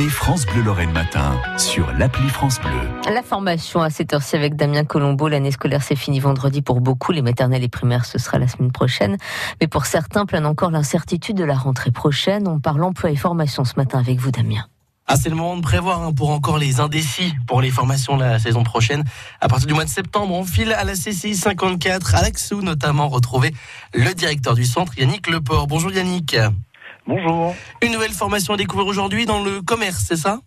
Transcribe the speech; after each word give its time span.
écoutez 0.00 0.08
France 0.08 0.46
Bleu 0.46 0.62
Lorraine 0.62 0.92
Matin 0.92 1.36
sur 1.58 1.92
l'appli 1.92 2.28
France 2.28 2.58
Bleu. 2.60 3.12
La 3.12 3.22
formation 3.22 3.82
à 3.82 3.90
cette 3.90 4.14
heure-ci 4.14 4.36
avec 4.36 4.56
Damien 4.56 4.84
Colombo. 4.84 5.28
L'année 5.28 5.50
scolaire 5.50 5.82
s'est 5.82 5.96
finie 5.96 6.20
vendredi 6.20 6.62
pour 6.62 6.80
beaucoup. 6.80 7.12
Les 7.12 7.22
maternelles 7.22 7.64
et 7.64 7.68
primaires, 7.68 8.04
ce 8.04 8.18
sera 8.18 8.38
la 8.38 8.48
semaine 8.48 8.72
prochaine. 8.72 9.16
Mais 9.60 9.66
pour 9.66 9.86
certains, 9.86 10.26
plane 10.26 10.46
encore 10.46 10.70
l'incertitude 10.70 11.36
de 11.36 11.44
la 11.44 11.54
rentrée 11.54 11.90
prochaine. 11.90 12.48
On 12.48 12.60
parle 12.60 12.82
emploi 12.82 13.10
et 13.10 13.16
formation 13.16 13.64
ce 13.64 13.74
matin 13.76 13.98
avec 13.98 14.18
vous, 14.18 14.30
Damien. 14.30 14.64
Ah, 15.06 15.16
c'est 15.16 15.28
le 15.28 15.36
moment 15.36 15.56
de 15.56 15.62
prévoir 15.62 16.02
hein, 16.02 16.12
pour 16.12 16.30
encore 16.30 16.56
les 16.56 16.80
indécis 16.80 17.34
pour 17.46 17.60
les 17.60 17.70
formations 17.70 18.16
la 18.16 18.38
saison 18.38 18.62
prochaine. 18.62 19.04
À 19.40 19.48
partir 19.48 19.66
du 19.66 19.74
mois 19.74 19.84
de 19.84 19.90
septembre, 19.90 20.32
on 20.32 20.44
file 20.44 20.72
à 20.72 20.84
la 20.84 20.94
CCI 20.94 21.34
54, 21.34 22.14
à 22.14 22.22
l'Axou 22.22 22.62
notamment, 22.62 23.08
retrouver 23.08 23.52
le 23.92 24.14
directeur 24.14 24.54
du 24.54 24.64
centre, 24.64 24.96
Yannick 24.96 25.28
Leport. 25.28 25.66
Bonjour 25.66 25.92
Yannick. 25.92 26.36
Bonjour. 27.10 27.56
Une 27.82 27.90
nouvelle 27.90 28.12
formation 28.12 28.54
à 28.54 28.56
découvrir 28.56 28.86
aujourd'hui 28.86 29.26
dans 29.26 29.42
le 29.42 29.62
commerce, 29.62 30.04
c'est 30.06 30.14
ça? 30.14 30.38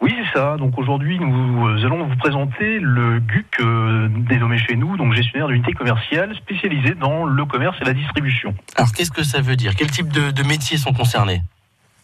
Oui, 0.00 0.14
c'est 0.16 0.38
ça. 0.38 0.56
Donc 0.56 0.78
aujourd'hui, 0.78 1.18
nous 1.18 1.84
allons 1.84 2.08
vous 2.08 2.16
présenter 2.16 2.78
le 2.80 3.20
GUC 3.20 3.60
euh, 3.60 4.08
dénommé 4.26 4.56
chez 4.56 4.76
nous, 4.76 4.96
donc 4.96 5.12
gestionnaire 5.12 5.48
d'unité 5.48 5.72
commerciale 5.72 6.34
spécialisée 6.36 6.94
dans 6.94 7.24
le 7.24 7.44
commerce 7.44 7.76
et 7.82 7.84
la 7.84 7.92
distribution. 7.92 8.54
Alors 8.76 8.92
qu'est-ce 8.92 9.10
que 9.10 9.22
ça 9.22 9.42
veut 9.42 9.56
dire? 9.56 9.74
Quel 9.76 9.90
type 9.90 10.10
de, 10.10 10.30
de 10.30 10.42
métiers 10.42 10.78
sont 10.78 10.94
concernés? 10.94 11.42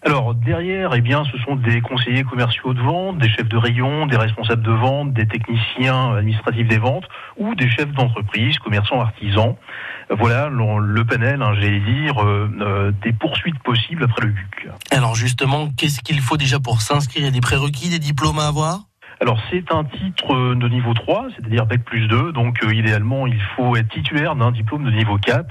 Alors 0.03 0.35
derrière, 0.35 0.95
eh 0.95 1.03
bien, 1.03 1.25
ce 1.31 1.37
sont 1.39 1.57
des 1.57 1.83
conseillers 1.83 2.25
commerciaux 2.25 2.73
de 2.73 2.81
vente, 2.81 3.19
des 3.19 3.29
chefs 3.29 3.49
de 3.49 3.57
rayon, 3.57 4.07
des 4.07 4.17
responsables 4.17 4.63
de 4.63 4.73
vente, 4.73 5.13
des 5.13 5.27
techniciens 5.27 6.15
administratifs 6.15 6.69
des 6.69 6.79
ventes 6.79 7.05
ou 7.37 7.55
des 7.55 7.69
chefs 7.69 7.93
d'entreprise, 7.93 8.59
commerçants, 8.59 9.01
artisans. 9.01 9.57
Voilà 10.09 10.49
le 10.49 11.05
panel, 11.05 11.43
hein, 11.43 11.55
j'allais 11.55 11.81
dire, 11.81 12.25
euh, 12.25 12.51
euh, 12.61 12.93
des 13.03 13.13
poursuites 13.13 13.59
possibles 13.61 14.05
après 14.05 14.27
le 14.27 14.33
GUC. 14.33 14.71
Alors 14.91 15.15
justement, 15.15 15.69
qu'est-ce 15.77 16.01
qu'il 16.01 16.21
faut 16.21 16.37
déjà 16.37 16.59
pour 16.59 16.81
s'inscrire? 16.81 17.23
Il 17.23 17.27
y 17.27 17.29
a 17.29 17.33
des 17.33 17.41
prérequis, 17.41 17.91
des 17.91 17.99
diplômes 17.99 18.39
à 18.39 18.47
avoir? 18.47 18.90
Alors 19.21 19.39
c'est 19.51 19.71
un 19.71 19.85
titre 19.85 20.55
de 20.55 20.69
niveau 20.69 20.95
3, 20.95 21.29
c'est-à-dire 21.37 21.67
Bac 21.67 21.85
plus 21.85 22.09
2, 22.09 22.33
donc 22.33 22.65
euh, 22.65 22.75
idéalement 22.75 23.27
il 23.27 23.41
faut 23.55 23.77
être 23.77 23.89
titulaire 23.91 24.35
d'un 24.35 24.51
diplôme 24.51 24.85
de 24.85 24.91
niveau 24.91 25.19
4 25.19 25.47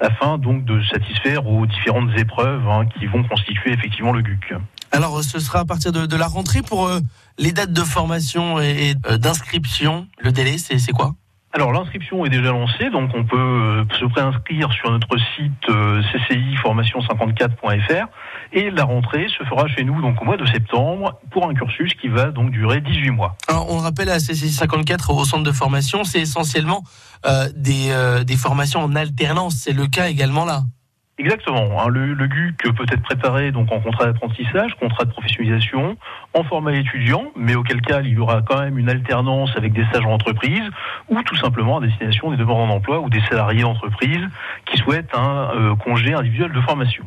afin 0.00 0.38
donc 0.38 0.64
de 0.64 0.82
satisfaire 0.82 1.46
aux 1.46 1.66
différentes 1.66 2.10
épreuves 2.18 2.66
hein, 2.68 2.86
qui 2.98 3.06
vont 3.06 3.22
constituer 3.22 3.72
effectivement 3.72 4.12
le 4.12 4.22
GUC. 4.22 4.54
Alors 4.90 5.22
ce 5.22 5.38
sera 5.38 5.60
à 5.60 5.64
partir 5.64 5.92
de, 5.92 6.16
la 6.16 6.26
rentrée 6.26 6.62
pour 6.62 6.88
euh, 6.88 6.98
les 7.38 7.52
dates 7.52 7.72
de 7.72 7.82
formation 7.82 8.60
et, 8.60 8.94
euh, 9.08 9.18
d'inscription. 9.18 10.08
Le 10.18 10.32
délai, 10.32 10.58
c'est 10.58 10.92
quoi? 10.92 11.14
Alors 11.52 11.72
l'inscription 11.72 12.24
est 12.24 12.30
déjà 12.30 12.52
lancée, 12.52 12.90
donc 12.90 13.10
on 13.14 13.24
peut 13.24 13.36
euh, 13.36 13.84
se 13.98 14.04
préinscrire 14.04 14.72
sur 14.72 14.90
notre 14.90 15.16
site 15.36 15.66
cci 16.12 16.54
formation54.fr 16.62 18.06
et 18.52 18.70
la 18.70 18.84
rentrée 18.84 19.26
se 19.28 19.44
fera 19.44 19.68
chez 19.68 19.84
nous 19.84 20.00
donc 20.00 20.20
au 20.20 20.24
mois 20.24 20.36
de 20.36 20.46
septembre 20.46 21.20
pour 21.30 21.48
un 21.48 21.54
cursus 21.54 21.94
qui 21.94 22.08
va 22.08 22.30
donc 22.30 22.50
durer 22.50 22.80
18 22.80 23.10
mois. 23.10 23.36
Alors 23.48 23.70
on 23.70 23.78
rappelle 23.78 24.10
à 24.10 24.18
CCI 24.18 24.50
54 24.50 25.12
au 25.14 25.24
centre 25.24 25.44
de 25.44 25.52
formation, 25.52 26.04
c'est 26.04 26.20
essentiellement 26.20 26.82
euh, 27.26 27.48
des, 27.54 27.90
euh, 27.90 28.24
des 28.24 28.36
formations 28.36 28.80
en 28.80 28.94
alternance, 28.96 29.56
c'est 29.56 29.72
le 29.72 29.86
cas 29.86 30.08
également 30.08 30.44
là. 30.44 30.62
Exactement. 31.20 31.78
Hein. 31.78 31.88
le, 31.88 32.14
le, 32.14 32.26
GUC 32.26 32.74
peut 32.74 32.86
être 32.90 33.02
préparé 33.02 33.52
donc 33.52 33.70
en 33.70 33.80
contrat 33.80 34.06
d'apprentissage, 34.06 34.74
contrat 34.76 35.04
de 35.04 35.10
professionnalisation, 35.10 35.98
en 36.32 36.44
format 36.44 36.72
étudiant, 36.72 37.26
mais 37.36 37.54
auquel 37.54 37.82
cas 37.82 38.00
il 38.00 38.14
y 38.14 38.18
aura 38.18 38.40
quand 38.40 38.58
même 38.58 38.78
une 38.78 38.88
alternance 38.88 39.54
avec 39.54 39.74
des 39.74 39.84
stages 39.88 40.06
en 40.06 40.12
entreprise, 40.12 40.62
ou 41.10 41.22
tout 41.22 41.36
simplement 41.36 41.76
à 41.76 41.82
destination 41.82 42.30
des 42.30 42.38
demandeurs 42.38 42.68
d'emploi 42.68 43.00
ou 43.00 43.10
des 43.10 43.20
salariés 43.28 43.60
d'entreprise 43.60 44.26
qui 44.64 44.78
souhaitent 44.78 45.14
un 45.14 45.50
euh, 45.54 45.74
congé 45.76 46.14
individuel 46.14 46.52
de 46.52 46.60
formation. 46.62 47.04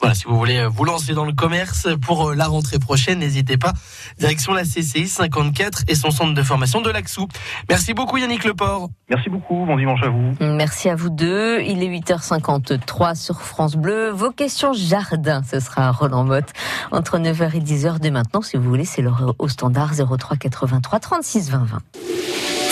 Voilà, 0.00 0.14
si 0.14 0.24
vous 0.24 0.36
voulez 0.36 0.58
euh, 0.58 0.68
vous 0.68 0.84
lancer 0.84 1.12
dans 1.12 1.26
le 1.26 1.32
commerce 1.32 1.86
pour 2.00 2.30
euh, 2.30 2.34
la 2.34 2.46
rentrée 2.46 2.78
prochaine, 2.78 3.18
n'hésitez 3.18 3.58
pas. 3.58 3.72
Direction 4.18 4.54
la 4.54 4.62
CCI 4.62 5.08
54 5.08 5.84
et 5.88 5.94
son 5.94 6.10
centre 6.10 6.32
de 6.32 6.42
formation 6.42 6.80
de 6.80 6.90
l'Axou. 6.90 7.28
Merci 7.68 7.92
beaucoup 7.92 8.16
Yannick 8.16 8.44
Leport. 8.44 8.88
Merci 9.10 9.28
beaucoup, 9.28 9.66
bon 9.66 9.76
dimanche 9.76 10.02
à 10.02 10.08
vous. 10.08 10.34
Merci 10.40 10.88
à 10.88 10.94
vous 10.94 11.10
deux. 11.10 11.60
Il 11.60 11.82
est 11.82 11.88
8h53 11.88 13.14
sur 13.14 13.42
France 13.42 13.76
Bleu. 13.76 14.10
Vos 14.10 14.30
questions 14.30 14.72
jardin, 14.72 15.42
ce 15.48 15.60
sera 15.60 15.90
Roland 15.90 16.24
Motte 16.24 16.52
entre 16.92 17.18
9h 17.18 17.56
et 17.56 17.60
10h 17.60 17.98
dès 17.98 18.10
maintenant. 18.10 18.40
Si 18.40 18.56
vous 18.56 18.68
voulez, 18.68 18.86
c'est 18.86 19.02
l'heure 19.02 19.34
au 19.38 19.48
standard 19.48 19.92
03 19.94 20.36
83 20.36 20.98
36 21.00 21.50
20 21.50 21.64
20. 21.64 21.78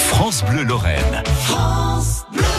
France 0.09 0.44
Bleu 0.44 0.65
Lorraine. 0.65 1.22
France 1.25 2.25
Bleu. 2.33 2.57